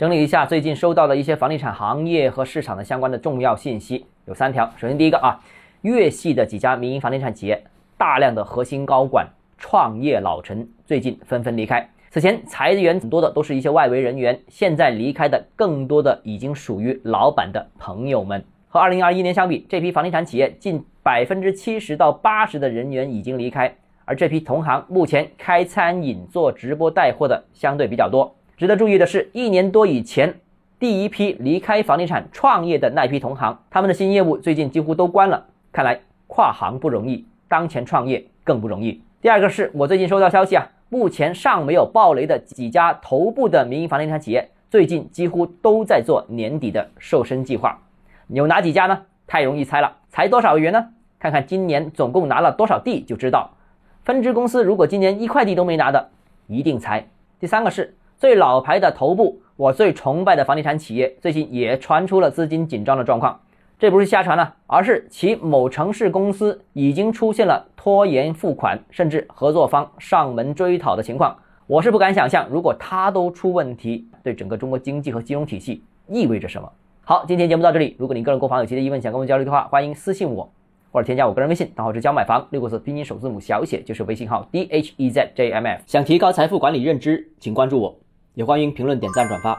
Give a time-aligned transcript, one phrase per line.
[0.00, 4.64] 整理一下最近收到的一些房地产行业和市场的相关的重要信息，有三条。
[4.78, 5.38] 首先第一个啊，
[5.82, 7.62] 粤系的几家民营房地产企业
[7.98, 9.28] 大量的核心高管、
[9.58, 11.86] 创业老臣最近纷纷离开。
[12.08, 18.42] 此前裁员很多的都是一些外围人员，现在离开的更多的已经属于老板的朋友们。
[18.68, 23.70] 和2021年相比，这批房地产企业近百分之七十到八十的人员已经离开，
[24.06, 28.34] 而这批同行目前开餐饮、做直播带货的相对比较多。
[28.60, 30.34] 值得注意的是，一年多以前，
[30.78, 35.46] 第一批离开房地产创业的那批同行，他们的新业务最近几乎都关了。
[35.72, 39.00] 看来跨行不容易，当前创业更不容易。
[39.22, 47.80] 第二个是我最近收到消息啊，目前尚没有爆雷的几家头部的民营房地产企业，最近几乎都在做年底的瘦身计划。
[48.28, 49.06] 有哪几家呢？
[49.26, 50.88] 太容易猜了，裁多少元呢？
[51.18, 53.54] 看看今年总共拿了多少地就知道。
[54.04, 56.10] 分支公司如果今年一块地都没拿的，
[56.46, 57.08] 一定裁。
[57.38, 57.94] 第三个是。
[58.20, 63.40] 最老牌的头部，我最崇拜的房地产企业，最近也传出了资金紧张的状况。
[63.78, 71.34] 这不是瞎传了，而是其某城市公司已经出现了拖延付款，甚至合作方上门追讨的情况。
[71.66, 76.70] 我是不敢想象，如果他都出问题，对整个中国经济和金融体系意味着什么。
[77.00, 77.96] 好，今天节目到这里。
[77.98, 80.52] 如果你个人购房有其他疑问，想跟我交流的话，欢迎私信我，
[80.92, 85.80] 或者添加我个人微信，账号是教买房六个字拼音首字母小写，就是微信号 d h e z j m f。
[85.86, 87.96] 想提高财富管理认知，请关注我。
[88.40, 89.58] 也欢迎评论、点赞、转发。